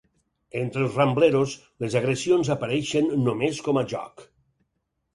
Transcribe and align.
Entre 0.61 0.81
els 0.85 0.97
Rambleros, 0.99 1.53
les 1.85 1.99
agressions 2.01 2.51
apareixien 2.57 3.15
només 3.31 3.65
com 3.71 3.83
a 3.85 3.89
joc. 3.97 4.29